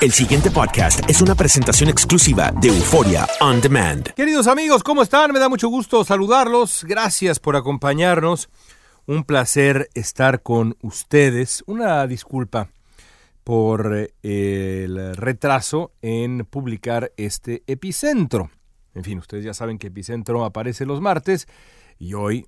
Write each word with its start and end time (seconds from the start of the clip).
El 0.00 0.12
siguiente 0.12 0.52
podcast 0.52 1.10
es 1.10 1.20
una 1.22 1.34
presentación 1.34 1.90
exclusiva 1.90 2.52
de 2.52 2.68
Euforia 2.68 3.26
On 3.40 3.60
Demand. 3.60 4.12
Queridos 4.14 4.46
amigos, 4.46 4.84
¿cómo 4.84 5.02
están? 5.02 5.32
Me 5.32 5.40
da 5.40 5.48
mucho 5.48 5.68
gusto 5.68 6.04
saludarlos. 6.04 6.84
Gracias 6.84 7.40
por 7.40 7.56
acompañarnos. 7.56 8.48
Un 9.06 9.24
placer 9.24 9.90
estar 9.94 10.42
con 10.42 10.76
ustedes. 10.82 11.64
Una 11.66 12.06
disculpa 12.06 12.70
por 13.42 13.92
eh, 13.92 14.82
el 14.84 15.16
retraso 15.16 15.90
en 16.00 16.46
publicar 16.48 17.10
este 17.16 17.64
epicentro. 17.66 18.52
En 18.94 19.02
fin, 19.02 19.18
ustedes 19.18 19.44
ya 19.44 19.52
saben 19.52 19.78
que 19.78 19.88
epicentro 19.88 20.44
aparece 20.44 20.86
los 20.86 21.00
martes 21.00 21.48
y 21.98 22.14
hoy 22.14 22.46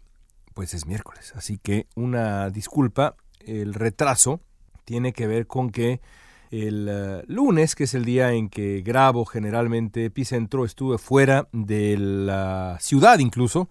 pues 0.55 0.73
es 0.73 0.87
miércoles. 0.87 1.33
Así 1.35 1.59
que 1.59 1.89
una 1.97 2.49
disculpa. 2.51 3.17
El 3.41 3.75
retraso 3.75 4.41
tiene 4.85 5.13
que 5.13 5.27
ver 5.27 5.49
con 5.49 5.71
que 5.71 6.01
el 6.51 6.89
eh, 6.91 7.23
lunes, 7.27 7.75
que 7.75 7.85
es 7.85 7.95
el 7.95 8.05
día 8.05 8.33
en 8.33 8.49
que 8.49 8.83
grabo 8.83 9.25
generalmente 9.25 10.05
Epicentro, 10.05 10.65
estuve 10.65 10.99
fuera 10.99 11.49
de 11.53 11.97
la 11.97 12.77
ciudad 12.81 13.19
incluso, 13.21 13.69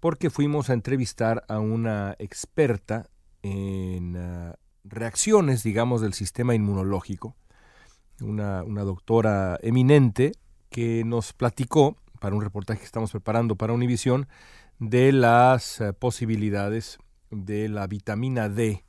porque 0.00 0.30
fuimos 0.30 0.70
a 0.70 0.72
entrevistar 0.72 1.44
a 1.48 1.58
una 1.58 2.16
experta 2.18 3.10
en 3.42 4.16
eh, 4.16 4.52
reacciones, 4.84 5.62
digamos, 5.62 6.00
del 6.00 6.14
sistema 6.14 6.54
inmunológico, 6.54 7.36
una, 8.20 8.62
una 8.62 8.82
doctora 8.82 9.58
eminente 9.62 10.32
que 10.70 11.04
nos 11.04 11.34
platicó 11.34 11.96
para 12.20 12.34
un 12.34 12.42
reportaje 12.42 12.80
que 12.80 12.86
estamos 12.86 13.10
preparando 13.10 13.56
para 13.56 13.74
Univisión 13.74 14.28
de 14.78 15.12
las 15.12 15.80
eh, 15.80 15.92
posibilidades 15.92 16.98
de 17.30 17.68
la 17.68 17.86
vitamina 17.86 18.48
D 18.48 18.84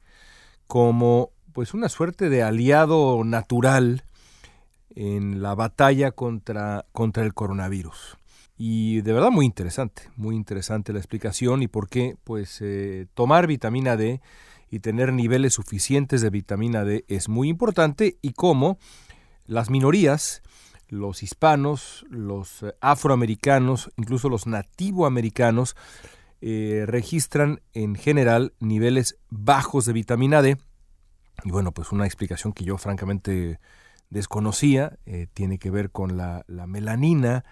como 0.68 1.33
pues 1.54 1.74
una 1.74 1.90
suerte 1.90 2.30
de 2.30 2.44
aliado 2.44 3.24
natural 3.24 4.04
en 4.96 5.42
la 5.42 5.56
batalla 5.56 6.12
contra, 6.12 6.86
contra 6.92 7.24
el 7.24 7.34
coronavirus. 7.34 8.18
Y 8.58 9.02
de 9.02 9.14
verdad 9.14 9.32
muy 9.32 9.46
interesante, 9.46 10.10
muy 10.16 10.36
interesante 10.36 10.94
la 10.94 11.00
explicación 11.00 11.64
y 11.64 11.68
por 11.68 11.90
qué 11.90 12.16
pues 12.24 12.60
eh, 12.62 13.08
tomar 13.14 13.48
vitamina 13.48 13.98
D 13.98 14.22
y 14.70 14.80
tener 14.80 15.14
niveles 15.14 15.54
suficientes 15.54 16.22
de 16.22 16.30
vitamina 16.30 16.84
D 16.84 17.06
es 17.08 17.30
muy 17.30 17.50
importante 17.50 18.18
y 18.22 18.34
cómo 18.34 18.78
las 19.46 19.70
minorías, 19.70 20.42
los 20.88 21.24
hispanos, 21.24 22.06
los 22.10 22.66
afroamericanos, 22.80 23.92
incluso 23.98 24.30
los 24.30 24.46
nativoamericanos, 24.48 25.76
eh, 26.42 26.84
registran 26.88 27.62
en 27.74 27.96
general 27.96 28.54
niveles 28.60 29.18
bajos 29.30 29.86
de 29.86 29.94
vitamina 29.94 30.42
D 30.42 30.58
y 31.44 31.52
bueno, 31.52 31.72
pues 31.72 31.92
una 31.92 32.06
explicación 32.06 32.54
que 32.54 32.64
yo 32.64 32.78
francamente 32.78 33.60
desconocía, 34.10 34.98
eh, 35.06 35.28
tiene 35.34 35.58
que 35.58 35.72
ver 35.72 35.92
con 35.92 36.18
la, 36.18 36.46
la, 36.48 36.68
melanina 36.68 37.44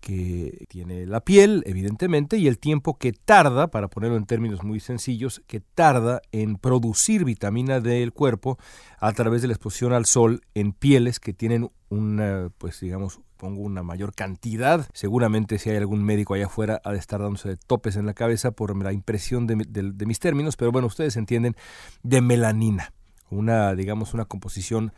que 0.00 0.66
tiene 0.68 1.04
la 1.04 1.20
piel, 1.20 1.64
evidentemente, 1.66 2.38
y 2.38 2.46
el 2.46 2.58
tiempo 2.58 2.96
que 2.96 3.12
tarda, 3.12 3.68
para 3.68 3.88
ponerlo 3.88 4.16
en 4.16 4.24
términos 4.24 4.62
muy 4.62 4.78
sencillos, 4.78 5.42
que 5.48 5.60
tarda 5.60 6.22
en 6.30 6.56
producir 6.56 7.24
vitamina 7.24 7.80
D 7.80 8.00
del 8.00 8.12
cuerpo 8.12 8.56
a 9.00 9.12
través 9.12 9.42
de 9.42 9.48
la 9.48 9.54
exposición 9.54 9.92
al 9.92 10.06
sol 10.06 10.42
en 10.54 10.72
pieles 10.72 11.18
que 11.18 11.32
tienen 11.32 11.70
una, 11.88 12.50
pues 12.56 12.78
digamos, 12.80 13.20
pongo 13.36 13.62
una 13.62 13.82
mayor 13.82 14.14
cantidad. 14.14 14.88
Seguramente 14.94 15.58
si 15.58 15.70
hay 15.70 15.76
algún 15.76 16.04
médico 16.04 16.34
allá 16.34 16.46
afuera 16.46 16.80
ha 16.84 16.92
de 16.92 16.98
estar 16.98 17.20
dándose 17.20 17.56
topes 17.56 17.96
en 17.96 18.06
la 18.06 18.14
cabeza 18.14 18.52
por 18.52 18.80
la 18.80 18.92
impresión 18.92 19.46
de, 19.48 19.56
de, 19.68 19.90
de 19.92 20.06
mis 20.06 20.20
términos, 20.20 20.56
pero 20.56 20.70
bueno, 20.70 20.86
ustedes 20.86 21.16
entienden, 21.16 21.56
de 22.04 22.20
melanina 22.20 22.92
una, 23.30 23.74
digamos, 23.74 24.14
una 24.14 24.24
composición 24.24 24.92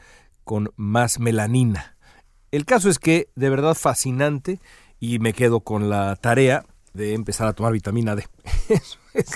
con 0.44 0.72
más 0.77 1.21
melanina. 1.21 1.97
El 2.50 2.65
caso 2.65 2.89
es 2.89 2.99
que 2.99 3.28
de 3.34 3.50
verdad 3.50 3.75
fascinante 3.75 4.61
y 5.00 5.19
me 5.19 5.33
quedo 5.33 5.61
con 5.61 5.91
la 5.91 6.16
tarea 6.16 6.65
de 6.94 7.15
empezar 7.15 7.47
a 7.47 7.53
tomar 7.53 7.72
vitamina 7.72 8.17
D. 8.17 8.27
Eso 8.69 8.99
es 9.15 9.31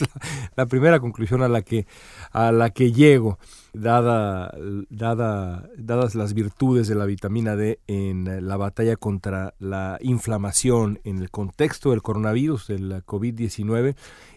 la, 0.57 0.67
primera 0.67 1.01
conclusión 1.01 1.43
a 1.43 1.49
la 1.49 1.63
que, 1.63 1.87
a 2.33 2.53
la 2.53 2.71
que 2.71 2.93
llego, 2.93 3.39
dada, 3.73 4.55
dada, 4.91 5.69
dadas 5.77 6.15
las 6.15 6.35
virtudes 6.35 6.89
de 6.89 6.95
la 6.95 7.05
vitamina 7.05 7.57
D 7.57 7.81
en 7.87 8.47
la 8.47 8.57
batalla 8.57 8.97
contra 8.97 9.55
la 9.59 9.99
inflamación 10.01 11.01
en 11.05 11.19
el 11.19 11.31
contexto 11.31 11.91
del 11.91 12.03
coronavirus, 12.03 12.69
del 12.69 13.05
COVID-19 13.05 13.97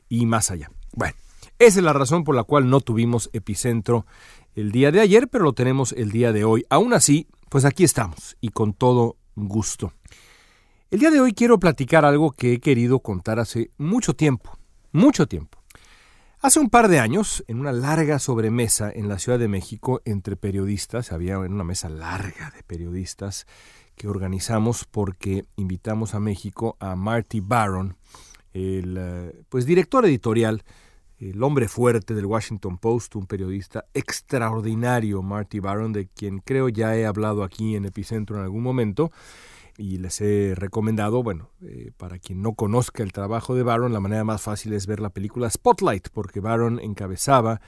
y 0.09 0.25
más 0.25 0.51
allá. 0.51 0.69
Bueno, 0.93 1.15
esa 1.59 1.79
es 1.79 1.85
la 1.85 1.93
razón 1.93 2.23
por 2.23 2.35
la 2.35 2.43
cual 2.43 2.69
no 2.69 2.81
tuvimos 2.81 3.29
epicentro 3.33 4.05
el 4.55 4.71
día 4.71 4.91
de 4.91 5.01
ayer, 5.01 5.27
pero 5.27 5.43
lo 5.43 5.53
tenemos 5.53 5.91
el 5.93 6.11
día 6.11 6.31
de 6.31 6.45
hoy. 6.45 6.65
Aún 6.69 6.93
así, 6.93 7.27
pues 7.49 7.65
aquí 7.65 7.83
estamos 7.83 8.37
y 8.41 8.49
con 8.49 8.73
todo 8.73 9.17
gusto. 9.35 9.93
El 10.89 10.99
día 10.99 11.11
de 11.11 11.19
hoy 11.19 11.33
quiero 11.33 11.59
platicar 11.59 12.05
algo 12.05 12.31
que 12.31 12.53
he 12.53 12.59
querido 12.59 12.99
contar 12.99 13.39
hace 13.39 13.71
mucho 13.77 14.15
tiempo, 14.15 14.57
mucho 14.91 15.27
tiempo. 15.27 15.59
Hace 16.39 16.59
un 16.59 16.69
par 16.69 16.87
de 16.87 16.99
años, 16.99 17.43
en 17.47 17.59
una 17.59 17.71
larga 17.71 18.19
sobremesa 18.19 18.91
en 18.93 19.09
la 19.09 19.19
Ciudad 19.19 19.39
de 19.39 19.47
México 19.47 20.01
entre 20.05 20.35
periodistas, 20.35 21.11
había 21.11 21.39
una 21.39 21.63
mesa 21.63 21.89
larga 21.89 22.51
de 22.51 22.63
periodistas 22.63 23.47
que 23.95 24.07
organizamos 24.07 24.85
porque 24.85 25.45
invitamos 25.55 26.13
a 26.13 26.19
México 26.19 26.77
a 26.79 26.95
Marty 26.95 27.39
Baron, 27.39 27.97
el 28.53 28.95
eh, 28.99 29.43
pues 29.49 29.65
director 29.65 30.05
editorial 30.05 30.63
el 31.17 31.41
hombre 31.43 31.67
fuerte 31.67 32.13
del 32.13 32.25
Washington 32.25 32.77
Post, 32.77 33.15
un 33.15 33.25
periodista 33.25 33.85
extraordinario, 33.93 35.21
Marty 35.21 35.59
Baron, 35.59 35.93
de 35.93 36.07
quien 36.07 36.39
creo 36.39 36.69
ya 36.69 36.95
he 36.95 37.05
hablado 37.05 37.43
aquí 37.43 37.75
en 37.75 37.85
Epicentro 37.85 38.37
en 38.37 38.43
algún 38.43 38.63
momento 38.63 39.11
y 39.77 39.97
les 39.97 40.21
he 40.21 40.53
recomendado, 40.55 41.21
bueno, 41.21 41.49
eh, 41.61 41.91
para 41.97 42.19
quien 42.19 42.41
no 42.41 42.53
conozca 42.53 43.03
el 43.03 43.11
trabajo 43.11 43.55
de 43.55 43.63
Baron, 43.63 43.93
la 43.93 43.99
manera 43.99 44.23
más 44.23 44.41
fácil 44.41 44.73
es 44.73 44.87
ver 44.87 44.99
la 44.99 45.09
película 45.09 45.49
Spotlight, 45.49 46.09
porque 46.13 46.39
Baron 46.39 46.79
encabezaba 46.79 47.59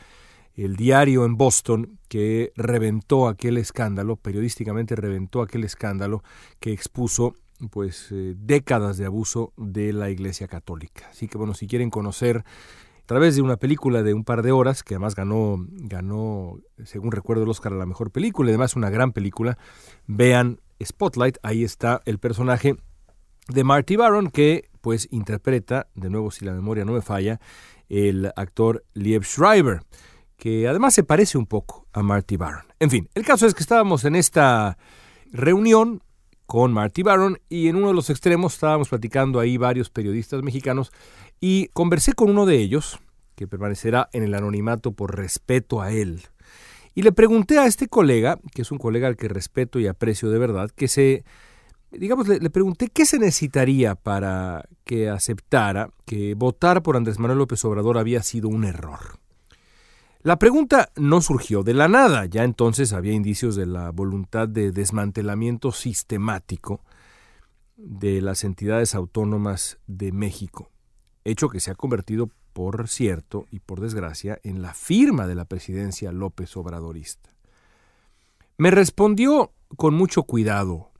el 0.56 0.75
diario 0.75 1.25
en 1.25 1.38
Boston 1.38 2.00
que 2.08 2.52
reventó 2.56 3.28
aquel 3.28 3.58
escándalo, 3.58 4.16
periodísticamente 4.16 4.96
reventó 4.96 5.41
aquel 5.41 5.64
escándalo 5.64 6.24
que 6.59 6.72
expuso 6.72 7.35
pues 7.72 8.12
eh, 8.12 8.35
décadas 8.38 8.97
de 8.97 9.06
abuso 9.06 9.53
de 9.58 9.94
la 9.94 10.09
Iglesia 10.09 10.47
Católica. 10.47 11.08
Así 11.09 11.28
que 11.28 11.38
bueno, 11.38 11.53
si 11.53 11.68
quieren 11.68 11.90
conocer 11.90 12.44
través 13.07 13.35
de 13.35 13.41
una 13.41 13.57
película 13.57 14.03
de 14.03 14.13
un 14.13 14.23
par 14.23 14.44
de 14.44 14.51
horas, 14.51 14.84
que 14.84 14.95
además 14.95 15.16
ganó, 15.16 15.56
ganó 15.69 16.59
según 16.84 17.12
recuerdo, 17.12 17.44
el 17.44 17.50
Oscar 17.50 17.73
a 17.73 17.78
la 17.78 17.85
mejor 17.85 18.12
película, 18.12 18.50
y 18.50 18.51
además 18.51 18.75
una 18.75 18.90
gran 18.90 19.13
película. 19.13 19.57
Vean 20.06 20.59
Spotlight, 20.84 21.38
ahí 21.41 21.63
está 21.63 22.01
el 22.06 22.19
personaje 22.19 22.75
de 23.47 23.63
Marty 23.63 23.96
Baron, 23.96 24.29
que 24.29 24.69
pues 24.81 25.07
interpreta, 25.09 25.88
de 25.96 26.09
nuevo 26.09 26.31
si 26.31 26.46
la 26.46 26.53
memoria 26.53 26.85
no 26.85 26.91
me 26.91 27.01
falla, 27.01 27.40
el 27.90 28.31
actor 28.35 28.84
Liev 28.94 29.23
Schreiber, 29.23 29.81
que 30.35 30.67
además 30.67 30.94
se 30.94 31.03
parece 31.03 31.38
un 31.38 31.47
poco 31.47 31.88
a 31.94 32.03
Marty 32.03 32.35
Baron. 32.35 32.66
En 32.79 32.90
fin, 32.90 33.09
el 33.16 33.25
caso 33.25 33.47
es 33.47 33.53
que 33.53 33.63
estábamos 33.63 34.03
en 34.03 34.16
esta 34.16 34.78
reunión 35.32 36.03
con 36.47 36.72
Marty 36.73 37.03
Baron 37.03 37.40
y 37.49 37.67
en 37.67 37.76
uno 37.76 37.90
de 37.90 37.94
los 37.94 38.09
extremos 38.09 38.53
estábamos 38.53 38.90
platicando 38.90 39.40
ahí 39.40 39.58
varios 39.58 39.90
periodistas 39.90 40.41
mexicanos 40.41 40.91
y 41.40 41.67
conversé 41.73 42.14
con 42.14 42.29
uno 42.29 42.46
de 42.46 42.55
ellos, 42.55 42.99
que 43.35 43.47
permanecerá 43.47 44.09
en 44.14 44.23
el 44.23 44.34
anonimato 44.34 44.94
por 44.94 45.16
respeto 45.16 45.82
a 45.82 45.91
él. 45.91 46.22
Y 46.96 47.03
le 47.03 47.11
pregunté 47.11 47.59
a 47.59 47.67
este 47.67 47.88
colega, 47.88 48.40
que 48.55 48.64
es 48.64 48.72
un 48.72 48.79
colega 48.79 49.08
al 49.08 49.17
que 49.17 49.28
respeto 49.28 49.79
y 49.79 49.85
aprecio 49.85 50.32
de 50.32 50.40
verdad, 50.40 50.72
que 50.76 50.88
se, 50.88 51.26
digamos, 51.91 52.28
le, 52.28 52.40
le, 52.40 52.49
pregunté 52.49 52.88
qué 52.88 53.05
se 53.05 53.20
necesitaría 53.20 53.94
para 53.94 54.67
que 54.84 55.09
aceptara 55.09 55.91
que 56.05 56.34
votar 56.34 56.82
por 56.82 56.96
Andrés 56.96 57.20
Manuel 57.20 57.38
López 57.40 57.64
Obrador 57.66 57.99
había 57.99 58.23
sido 58.23 58.47
un 58.49 58.64
error. 58.64 59.20
La 60.22 60.40
pregunta 60.40 60.91
no 60.96 61.22
surgió 61.22 61.64
de 61.64 61.73
la 61.73 61.87
nada, 61.87 62.25
ya 62.25 62.43
entonces 62.43 62.93
había 62.93 63.14
indicios 63.14 63.55
de 63.55 63.66
la 63.66 63.91
voluntad 63.91 64.47
de 64.47 64.72
desmantelamiento 64.72 65.72
sistemático 65.72 66.81
de 67.75 68.22
las 68.22 68.43
entidades 68.43 68.96
autónomas 68.96 69.78
de 69.87 70.11
México 70.11 70.72
hecho 71.29 71.49
que 71.49 71.59
se 71.59 71.72
ha 71.72 71.75
convertido, 71.75 72.31
por 72.53 72.87
cierto 72.87 73.46
y 73.52 73.59
por 73.59 73.81
desgracia, 73.81 74.40
en 74.43 74.61
la 74.61 74.73
firma 74.73 75.28
de 75.28 75.35
la 75.35 75.46
presidencia 75.46 76.11
López 76.11 76.55
Obradorista. 76.58 77.29
Me 78.58 78.72
respondió 78.72 79.52
con 79.75 79.93
mucho 79.93 80.23
cuidado 80.23 80.91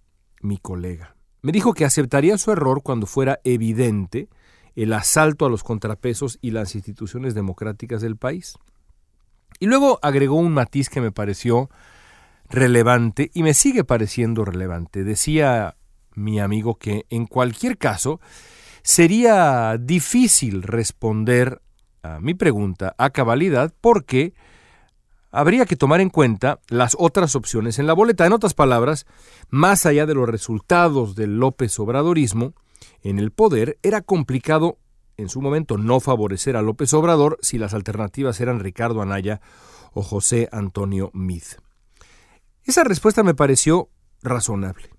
mi 0.41 0.57
colega. 0.57 1.15
Me 1.41 1.51
dijo 1.51 1.73
que 1.73 1.85
aceptaría 1.85 2.37
su 2.37 2.51
error 2.51 2.83
cuando 2.83 3.07
fuera 3.07 3.39
evidente 3.43 4.29
el 4.75 4.93
asalto 4.93 5.45
a 5.45 5.49
los 5.49 5.63
contrapesos 5.63 6.37
y 6.41 6.51
las 6.51 6.75
instituciones 6.75 7.33
democráticas 7.33 8.01
del 8.01 8.17
país. 8.17 8.55
Y 9.59 9.65
luego 9.65 10.00
agregó 10.01 10.36
un 10.36 10.54
matiz 10.54 10.89
que 10.89 11.01
me 11.01 11.12
pareció 11.12 11.69
relevante 12.50 13.31
y 13.33 13.44
me 13.44 13.54
sigue 13.54 13.83
pareciendo 13.83 14.45
relevante. 14.45 15.04
Decía 15.04 15.75
mi 16.13 16.39
amigo 16.39 16.75
que 16.75 17.06
en 17.09 17.25
cualquier 17.25 17.77
caso 17.77 18.19
sería 18.83 19.77
difícil 19.80 20.63
responder 20.63 21.62
a 22.04 22.19
mi 22.19 22.33
pregunta 22.33 22.95
a 22.98 23.09
cabalidad 23.09 23.74
porque 23.81 24.33
habría 25.31 25.65
que 25.65 25.75
tomar 25.75 26.01
en 26.01 26.09
cuenta 26.09 26.59
las 26.69 26.95
otras 26.98 27.36
opciones 27.36 27.80
en 27.80 27.88
la 27.88 27.94
boleta. 27.94 28.25
En 28.25 28.33
otras 28.33 28.54
palabras, 28.54 29.06
más 29.50 29.86
allá 29.86 30.06
de 30.06 30.15
los 30.15 30.27
resultados 30.27 31.15
del 31.15 31.38
López 31.38 31.77
Obradorismo, 31.80 32.54
en 33.04 33.19
el 33.19 33.31
poder 33.31 33.77
era 33.83 34.01
complicado 34.01 34.77
en 35.17 35.29
su 35.29 35.41
momento 35.41 35.77
no 35.77 35.99
favorecer 35.99 36.55
a 36.55 36.61
López 36.61 36.93
Obrador 36.93 37.37
si 37.41 37.57
las 37.57 37.73
alternativas 37.73 38.39
eran 38.39 38.59
Ricardo 38.59 39.01
Anaya 39.01 39.41
o 39.93 40.03
José 40.03 40.47
Antonio 40.51 41.09
Mid. 41.13 41.43
Esa 42.63 42.83
respuesta 42.83 43.23
me 43.23 43.33
pareció 43.33 43.89
razonable. 44.21 44.89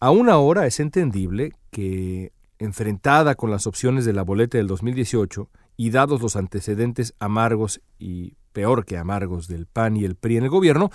Aún 0.00 0.28
ahora 0.30 0.66
es 0.66 0.80
entendible 0.80 1.52
que, 1.70 2.32
enfrentada 2.58 3.34
con 3.34 3.50
las 3.50 3.66
opciones 3.66 4.04
de 4.04 4.12
la 4.12 4.22
boleta 4.22 4.58
del 4.58 4.66
2018 4.66 5.50
y 5.76 5.90
dados 5.90 6.22
los 6.22 6.36
antecedentes 6.36 7.14
amargos 7.18 7.80
y 7.98 8.36
peor 8.52 8.84
que 8.84 8.96
amargos 8.96 9.48
del 9.48 9.66
PAN 9.66 9.96
y 9.96 10.04
el 10.04 10.14
PRI 10.14 10.38
en 10.38 10.44
el 10.44 10.50
gobierno, 10.50 10.90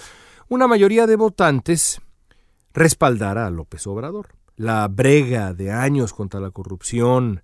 una 0.47 0.67
mayoría 0.67 1.05
de 1.05 1.15
votantes 1.15 2.01
respaldara 2.73 3.45
a 3.45 3.51
López 3.51 3.85
Obrador. 3.87 4.29
La 4.55 4.87
brega 4.87 5.53
de 5.53 5.71
años 5.71 6.13
contra 6.13 6.39
la 6.39 6.51
corrupción 6.51 7.43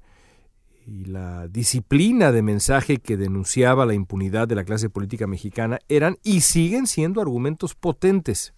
y 0.88 1.06
la 1.06 1.48
disciplina 1.48 2.32
de 2.32 2.42
mensaje 2.42 2.98
que 2.98 3.18
denunciaba 3.18 3.86
la 3.86 3.94
impunidad 3.94 4.48
de 4.48 4.56
la 4.56 4.64
clase 4.64 4.90
política 4.90 5.26
mexicana 5.26 5.80
eran 5.88 6.18
y 6.24 6.42
siguen 6.42 6.86
siendo 6.86 7.22
argumentos 7.22 7.74
potentes. 7.74 8.54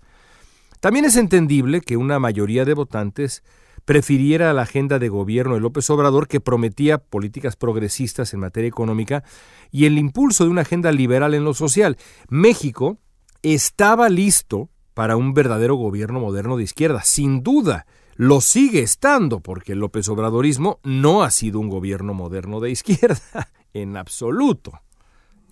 También 0.79 1.05
es 1.05 1.15
entendible 1.15 1.81
que 1.81 1.97
una 1.97 2.19
mayoría 2.19 2.65
de 2.65 2.73
votantes 2.73 3.43
prefiriera 3.85 4.53
la 4.53 4.63
agenda 4.63 4.99
de 4.99 5.07
gobierno 5.07 5.53
de 5.55 5.61
López 5.61 5.89
Obrador 5.89 6.27
que 6.27 6.41
prometía 6.41 6.97
políticas 6.97 7.55
progresistas 7.55 8.33
en 8.33 8.41
materia 8.41 8.67
económica 8.67 9.23
y 9.71 9.85
el 9.85 9.97
impulso 9.97 10.43
de 10.43 10.49
una 10.49 10.61
agenda 10.61 10.91
liberal 10.91 11.33
en 11.33 11.45
lo 11.45 11.53
social. 11.53 11.97
México 12.27 12.97
estaba 13.41 14.09
listo 14.09 14.69
para 14.93 15.15
un 15.15 15.33
verdadero 15.33 15.75
gobierno 15.75 16.19
moderno 16.19 16.57
de 16.57 16.63
izquierda, 16.63 17.01
sin 17.03 17.43
duda. 17.43 17.85
Lo 18.19 18.41
sigue 18.41 18.81
estando 18.81 19.41
porque 19.41 19.73
el 19.73 19.79
López 19.79 20.09
Obradorismo 20.09 20.79
no 20.83 21.21
ha 21.21 21.29
sido 21.29 21.59
un 21.59 21.69
gobierno 21.69 22.15
moderno 22.15 22.59
de 22.59 22.71
izquierda, 22.71 23.49
en 23.73 23.95
absoluto. 23.95 24.81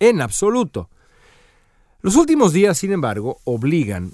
En 0.00 0.20
absoluto. 0.20 0.90
Los 2.00 2.16
últimos 2.16 2.52
días, 2.52 2.76
sin 2.76 2.90
embargo, 2.90 3.38
obligan 3.44 4.10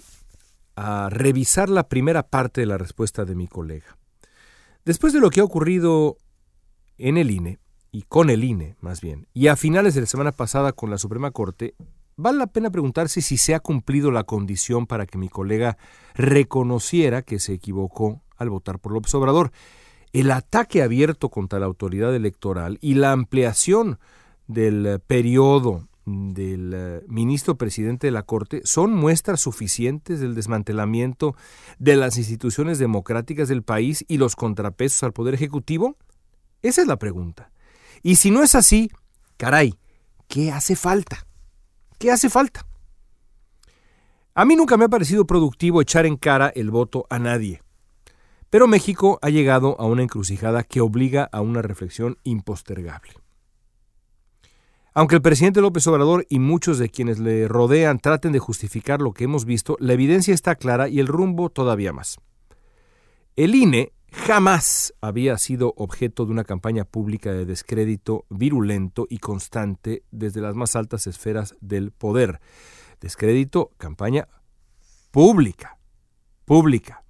a 0.76 1.08
revisar 1.10 1.70
la 1.70 1.88
primera 1.88 2.24
parte 2.24 2.60
de 2.60 2.66
la 2.66 2.76
respuesta 2.76 3.24
de 3.24 3.34
mi 3.34 3.48
colega. 3.48 3.96
Después 4.84 5.14
de 5.14 5.20
lo 5.20 5.30
que 5.30 5.40
ha 5.40 5.44
ocurrido 5.44 6.18
en 6.98 7.16
el 7.16 7.30
INE, 7.30 7.58
y 7.90 8.02
con 8.02 8.28
el 8.28 8.44
INE 8.44 8.76
más 8.80 9.00
bien, 9.00 9.28
y 9.32 9.46
a 9.46 9.56
finales 9.56 9.94
de 9.94 10.02
la 10.02 10.06
semana 10.06 10.32
pasada 10.32 10.72
con 10.72 10.90
la 10.90 10.98
Suprema 10.98 11.30
Corte, 11.30 11.74
vale 12.16 12.36
la 12.36 12.46
pena 12.48 12.70
preguntarse 12.70 13.22
si 13.22 13.38
se 13.38 13.54
ha 13.54 13.60
cumplido 13.60 14.10
la 14.10 14.24
condición 14.24 14.86
para 14.86 15.06
que 15.06 15.16
mi 15.16 15.30
colega 15.30 15.78
reconociera 16.14 17.22
que 17.22 17.38
se 17.38 17.54
equivocó 17.54 18.20
al 18.42 18.50
votar 18.50 18.78
por 18.78 18.92
López 18.92 19.14
Obrador. 19.14 19.52
El 20.12 20.30
ataque 20.30 20.82
abierto 20.82 21.30
contra 21.30 21.58
la 21.58 21.66
autoridad 21.66 22.14
electoral 22.14 22.78
y 22.82 22.94
la 22.94 23.12
ampliación 23.12 23.98
del 24.46 25.00
periodo 25.06 25.88
del 26.04 26.72
eh, 26.74 27.00
ministro 27.06 27.56
presidente 27.56 28.08
de 28.08 28.10
la 28.10 28.24
Corte 28.24 28.62
son 28.64 28.92
muestras 28.92 29.40
suficientes 29.40 30.20
del 30.20 30.34
desmantelamiento 30.34 31.36
de 31.78 31.96
las 31.96 32.18
instituciones 32.18 32.78
democráticas 32.78 33.48
del 33.48 33.62
país 33.62 34.04
y 34.08 34.18
los 34.18 34.36
contrapesos 34.36 35.02
al 35.04 35.12
Poder 35.12 35.34
Ejecutivo? 35.34 35.96
Esa 36.62 36.82
es 36.82 36.88
la 36.88 36.98
pregunta. 36.98 37.50
Y 38.02 38.16
si 38.16 38.30
no 38.30 38.42
es 38.42 38.54
así, 38.54 38.90
caray, 39.36 39.74
¿qué 40.28 40.50
hace 40.50 40.76
falta? 40.76 41.26
¿Qué 41.98 42.10
hace 42.10 42.28
falta? 42.28 42.66
A 44.34 44.44
mí 44.44 44.56
nunca 44.56 44.76
me 44.76 44.86
ha 44.86 44.88
parecido 44.88 45.26
productivo 45.26 45.80
echar 45.80 46.06
en 46.06 46.16
cara 46.16 46.50
el 46.54 46.70
voto 46.70 47.06
a 47.10 47.18
nadie. 47.18 47.62
Pero 48.52 48.68
México 48.68 49.18
ha 49.22 49.30
llegado 49.30 49.80
a 49.80 49.86
una 49.86 50.02
encrucijada 50.02 50.62
que 50.62 50.82
obliga 50.82 51.26
a 51.32 51.40
una 51.40 51.62
reflexión 51.62 52.18
impostergable. 52.22 53.14
Aunque 54.92 55.14
el 55.14 55.22
presidente 55.22 55.62
López 55.62 55.86
Obrador 55.86 56.26
y 56.28 56.38
muchos 56.38 56.76
de 56.76 56.90
quienes 56.90 57.18
le 57.18 57.48
rodean 57.48 57.98
traten 57.98 58.30
de 58.30 58.40
justificar 58.40 59.00
lo 59.00 59.14
que 59.14 59.24
hemos 59.24 59.46
visto, 59.46 59.78
la 59.80 59.94
evidencia 59.94 60.34
está 60.34 60.56
clara 60.56 60.90
y 60.90 61.00
el 61.00 61.06
rumbo 61.06 61.48
todavía 61.48 61.94
más. 61.94 62.18
El 63.36 63.54
INE 63.54 63.94
jamás 64.12 64.92
había 65.00 65.38
sido 65.38 65.72
objeto 65.78 66.26
de 66.26 66.32
una 66.32 66.44
campaña 66.44 66.84
pública 66.84 67.32
de 67.32 67.46
descrédito 67.46 68.26
virulento 68.28 69.06
y 69.08 69.16
constante 69.16 70.02
desde 70.10 70.42
las 70.42 70.54
más 70.54 70.76
altas 70.76 71.06
esferas 71.06 71.54
del 71.62 71.90
poder. 71.90 72.38
Descrédito, 73.00 73.70
campaña 73.78 74.28
pública, 75.10 75.78
pública. 76.44 77.01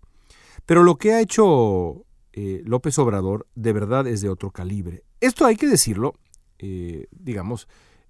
Pero 0.67 0.82
lo 0.82 0.97
que 0.97 1.12
ha 1.12 1.20
hecho 1.20 2.05
eh, 2.32 2.62
López 2.64 2.99
Obrador 2.99 3.47
de 3.55 3.73
verdad 3.73 4.06
es 4.06 4.20
de 4.20 4.29
otro 4.29 4.50
calibre. 4.50 5.05
Esto 5.20 5.44
hay 5.47 5.56
que 5.56 5.67
decirlo 5.67 6.14
eh, 6.62 7.09
digamos, 7.11 7.67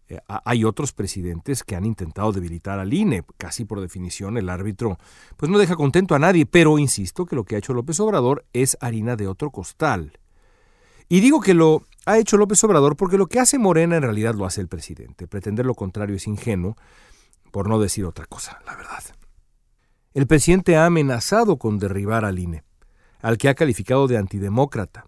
eh, 0.08 0.18
hay 0.26 0.64
otros 0.64 0.92
presidentes 0.92 1.64
que 1.64 1.74
han 1.74 1.86
intentado 1.86 2.32
debilitar 2.32 2.78
al 2.78 2.92
INE. 2.92 3.24
Casi 3.38 3.64
por 3.64 3.80
definición 3.80 4.36
el 4.36 4.50
árbitro 4.50 4.98
pues 5.38 5.50
no 5.50 5.58
deja 5.58 5.74
contento 5.74 6.14
a 6.14 6.18
nadie, 6.18 6.44
pero 6.44 6.78
insisto 6.78 7.24
que 7.24 7.34
lo 7.34 7.44
que 7.44 7.54
ha 7.54 7.58
hecho 7.58 7.72
López 7.72 7.98
Obrador 8.00 8.44
es 8.52 8.76
harina 8.80 9.16
de 9.16 9.26
otro 9.26 9.50
costal. 9.50 10.18
Y 11.08 11.20
digo 11.20 11.40
que 11.40 11.54
lo 11.54 11.82
ha 12.04 12.18
hecho 12.18 12.36
López 12.36 12.62
Obrador 12.62 12.96
porque 12.96 13.16
lo 13.16 13.26
que 13.26 13.40
hace 13.40 13.58
Morena 13.58 13.96
en 13.96 14.02
realidad 14.02 14.34
lo 14.34 14.44
hace 14.44 14.60
el 14.60 14.68
presidente. 14.68 15.26
Pretender 15.26 15.64
lo 15.64 15.74
contrario 15.74 16.16
es 16.16 16.26
ingenuo, 16.26 16.76
por 17.50 17.68
no 17.68 17.80
decir 17.80 18.04
otra 18.04 18.26
cosa, 18.26 18.60
la 18.66 18.76
verdad. 18.76 19.02
El 20.14 20.26
presidente 20.26 20.76
ha 20.76 20.84
amenazado 20.84 21.56
con 21.56 21.78
derribar 21.78 22.24
al 22.24 22.38
INE, 22.38 22.64
al 23.20 23.38
que 23.38 23.48
ha 23.48 23.54
calificado 23.54 24.08
de 24.08 24.18
antidemócrata. 24.18 25.06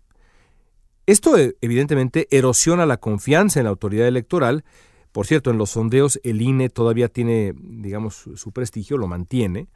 Esto 1.07 1.37
eh, 1.37 1.57
evidentemente 1.61 2.26
erosiona 2.31 2.87
la 2.87 2.97
confianza 2.97 3.61
en 3.61 3.64
la 3.64 3.71
autoridad 3.71 4.09
electoral. 4.09 4.64
Por 5.12 5.26
cierto, 5.26 5.50
en 5.50 5.59
los 5.59 5.71
sondeos 5.71 6.19
el 6.25 6.40
INE 6.40 6.71
todavía 6.71 7.09
tiene, 7.09 7.55
digamos, 7.55 8.31
su 8.35 8.52
prestigio, 8.52 8.97
lo 8.97 9.07
mantiene, 9.07 9.69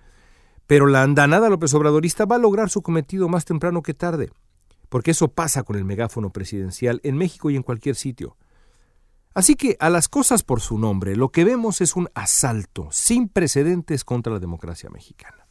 pero 0.66 0.86
la 0.86 1.02
andanada 1.02 1.50
López 1.50 1.74
Obradorista 1.74 2.24
va 2.24 2.36
a 2.36 2.40
lograr 2.40 2.70
su 2.70 2.80
cometido 2.80 3.28
más 3.28 3.44
temprano 3.44 3.82
que 3.82 3.92
tarde, 3.92 4.30
porque 4.88 5.10
eso 5.10 5.28
pasa 5.28 5.62
con 5.62 5.76
el 5.76 5.84
megáfono 5.84 6.30
presidencial 6.30 7.00
en 7.04 7.16
México 7.16 7.50
y 7.50 7.56
en 7.56 7.62
cualquier 7.62 7.96
sitio. 7.96 8.36
Así 9.38 9.54
que 9.54 9.76
a 9.78 9.88
las 9.88 10.08
cosas 10.08 10.42
por 10.42 10.60
su 10.60 10.80
nombre, 10.80 11.14
lo 11.14 11.28
que 11.28 11.44
vemos 11.44 11.80
es 11.80 11.94
un 11.94 12.08
asalto 12.12 12.88
sin 12.90 13.28
precedentes 13.28 14.02
contra 14.02 14.32
la 14.32 14.40
democracia 14.40 14.90
mexicana. 14.90 15.46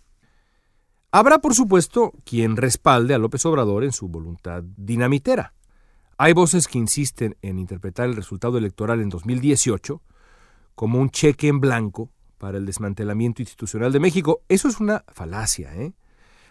Habrá, 1.09 1.39
por 1.39 1.55
supuesto, 1.55 2.11
quien 2.25 2.57
respalde 2.57 3.13
a 3.13 3.17
López 3.17 3.45
Obrador 3.45 3.85
en 3.85 3.93
su 3.93 4.09
voluntad 4.09 4.61
dinamitera. 4.75 5.53
Hay 6.17 6.33
voces 6.33 6.67
que 6.67 6.77
insisten 6.79 7.37
en 7.41 7.59
interpretar 7.59 8.09
el 8.09 8.17
resultado 8.17 8.57
electoral 8.57 8.99
en 8.99 9.07
2018 9.07 10.01
como 10.75 10.99
un 10.99 11.09
cheque 11.09 11.47
en 11.47 11.61
blanco 11.61 12.11
para 12.39 12.57
el 12.57 12.65
desmantelamiento 12.65 13.41
institucional 13.41 13.93
de 13.93 14.01
México. 14.01 14.41
Eso 14.49 14.67
es 14.67 14.81
una 14.81 15.05
falacia, 15.07 15.73
¿eh? 15.75 15.93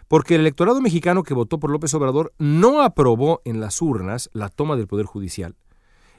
Porque 0.07 0.33
el 0.33 0.41
electorado 0.41 0.81
mexicano 0.81 1.21
que 1.21 1.35
votó 1.35 1.59
por 1.59 1.69
López 1.69 1.93
Obrador 1.93 2.33
no 2.39 2.81
aprobó 2.81 3.43
en 3.45 3.59
las 3.59 3.79
urnas 3.79 4.31
la 4.33 4.49
toma 4.49 4.75
del 4.75 4.87
Poder 4.87 5.05
Judicial, 5.05 5.55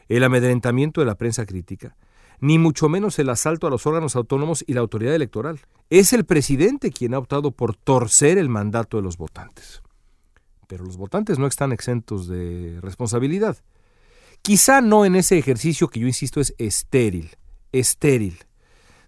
el 0.08 0.24
amedrentamiento 0.24 1.00
de 1.00 1.06
la 1.06 1.16
prensa 1.16 1.46
crítica, 1.46 1.96
ni 2.40 2.58
mucho 2.58 2.88
menos 2.88 3.18
el 3.18 3.28
asalto 3.30 3.66
a 3.66 3.70
los 3.70 3.86
órganos 3.86 4.16
autónomos 4.16 4.64
y 4.66 4.74
la 4.74 4.80
autoridad 4.80 5.14
electoral. 5.14 5.60
Es 5.90 6.12
el 6.12 6.24
presidente 6.24 6.90
quien 6.90 7.14
ha 7.14 7.18
optado 7.18 7.50
por 7.50 7.74
torcer 7.74 8.38
el 8.38 8.48
mandato 8.48 8.96
de 8.96 9.02
los 9.02 9.16
votantes 9.16 9.82
pero 10.68 10.84
los 10.84 10.96
votantes 10.96 11.40
no 11.40 11.48
están 11.48 11.72
exentos 11.72 12.28
de 12.28 12.78
responsabilidad. 12.80 13.56
Quizá 14.42 14.80
no 14.80 15.04
en 15.04 15.16
ese 15.16 15.36
ejercicio 15.36 15.88
que 15.88 15.98
yo 15.98 16.06
insisto 16.06 16.40
es 16.40 16.54
estéril, 16.58 17.30
estéril, 17.72 18.38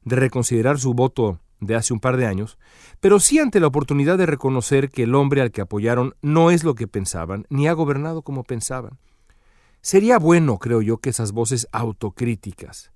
de 0.02 0.16
reconsiderar 0.16 0.80
su 0.80 0.94
voto 0.94 1.38
de 1.60 1.76
hace 1.76 1.92
un 1.92 2.00
par 2.00 2.16
de 2.16 2.26
años, 2.26 2.58
pero 3.00 3.20
sí 3.20 3.38
ante 3.38 3.60
la 3.60 3.68
oportunidad 3.68 4.18
de 4.18 4.26
reconocer 4.26 4.90
que 4.90 5.04
el 5.04 5.14
hombre 5.14 5.42
al 5.42 5.52
que 5.52 5.60
apoyaron 5.60 6.14
no 6.22 6.50
es 6.50 6.64
lo 6.64 6.74
que 6.74 6.88
pensaban, 6.88 7.46
ni 7.50 7.68
ha 7.68 7.74
gobernado 7.74 8.22
como 8.22 8.42
pensaban. 8.42 8.98
Sería 9.82 10.18
bueno, 10.18 10.58
creo 10.58 10.82
yo, 10.82 10.98
que 10.98 11.10
esas 11.10 11.32
voces 11.32 11.66
autocríticas 11.72 12.92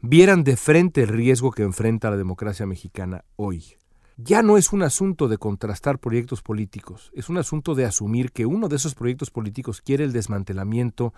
vieran 0.00 0.44
de 0.44 0.56
frente 0.56 1.02
el 1.02 1.08
riesgo 1.08 1.50
que 1.50 1.62
enfrenta 1.62 2.10
la 2.10 2.16
democracia 2.16 2.66
mexicana 2.66 3.24
hoy. 3.36 3.76
ya 4.20 4.42
no 4.42 4.56
es 4.56 4.72
un 4.72 4.82
asunto 4.82 5.28
de 5.28 5.38
contrastar 5.38 6.00
proyectos 6.00 6.42
políticos, 6.42 7.12
es 7.14 7.28
un 7.28 7.38
asunto 7.38 7.76
de 7.76 7.84
asumir 7.84 8.32
que 8.32 8.46
uno 8.46 8.68
de 8.68 8.74
esos 8.74 8.96
proyectos 8.96 9.30
políticos 9.30 9.80
quiere 9.80 10.02
el 10.02 10.12
desmantelamiento 10.12 11.14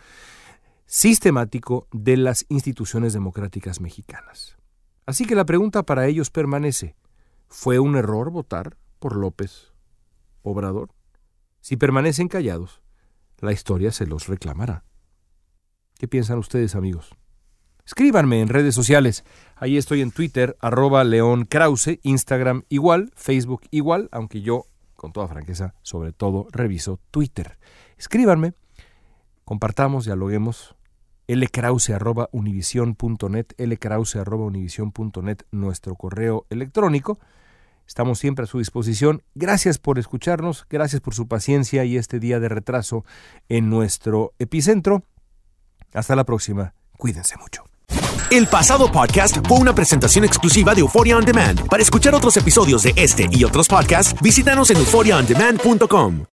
sistemático 0.84 1.88
de 1.92 2.18
las 2.18 2.44
instituciones 2.50 3.14
democráticas 3.14 3.80
mexicanas. 3.80 4.58
Así 5.06 5.24
que 5.24 5.34
la 5.34 5.46
pregunta 5.46 5.82
para 5.84 6.06
ellos 6.08 6.30
permanece, 6.30 6.94
¿fue 7.48 7.78
un 7.78 7.96
error 7.96 8.30
votar 8.30 8.76
por 8.98 9.16
López 9.16 9.72
Obrador? 10.42 10.90
Si 11.62 11.76
permanecen 11.76 12.28
callados, 12.28 12.82
la 13.38 13.52
historia 13.52 13.92
se 13.92 14.06
los 14.06 14.26
reclamará. 14.26 14.84
¿Qué 16.00 16.08
piensan 16.08 16.38
ustedes, 16.38 16.76
amigos? 16.76 17.10
Escríbanme 17.84 18.40
en 18.40 18.48
redes 18.48 18.74
sociales. 18.74 19.22
Ahí 19.54 19.76
estoy 19.76 20.00
en 20.00 20.12
Twitter, 20.12 20.56
arroba 20.58 21.04
León 21.04 21.44
Krause, 21.44 21.98
Instagram 22.02 22.62
igual, 22.70 23.12
Facebook 23.14 23.60
igual, 23.70 24.08
aunque 24.10 24.40
yo, 24.40 24.64
con 24.96 25.12
toda 25.12 25.28
franqueza, 25.28 25.74
sobre 25.82 26.12
todo 26.12 26.46
reviso 26.52 27.00
Twitter. 27.10 27.58
Escríbanme, 27.98 28.54
compartamos, 29.44 30.06
dialoguemos. 30.06 30.74
lkrause 31.28 31.90
arroba 31.90 32.30
univision.net, 32.32 33.48
lkrause 33.58 34.20
arroba 34.20 34.46
univision.net, 34.46 35.42
nuestro 35.50 35.96
correo 35.96 36.46
electrónico. 36.48 37.18
Estamos 37.86 38.18
siempre 38.18 38.44
a 38.44 38.46
su 38.46 38.58
disposición. 38.58 39.22
Gracias 39.34 39.78
por 39.78 39.98
escucharnos, 39.98 40.64
gracias 40.70 41.02
por 41.02 41.12
su 41.12 41.28
paciencia 41.28 41.84
y 41.84 41.98
este 41.98 42.20
día 42.20 42.40
de 42.40 42.48
retraso 42.48 43.04
en 43.50 43.68
nuestro 43.68 44.32
epicentro. 44.38 45.04
Hasta 45.94 46.16
la 46.16 46.24
próxima. 46.24 46.74
Cuídense 46.96 47.36
mucho. 47.36 47.64
El 48.30 48.46
pasado 48.46 48.92
podcast 48.92 49.38
fue 49.48 49.58
una 49.58 49.74
presentación 49.74 50.24
exclusiva 50.24 50.74
de 50.74 50.82
Euphoria 50.82 51.16
On 51.16 51.24
Demand. 51.24 51.66
Para 51.68 51.82
escuchar 51.82 52.14
otros 52.14 52.36
episodios 52.36 52.84
de 52.84 52.92
este 52.94 53.28
y 53.30 53.42
otros 53.42 53.66
podcasts, 53.66 54.14
visítanos 54.22 54.70
en 54.70 54.76
euphoriaondemand.com. 54.76 56.26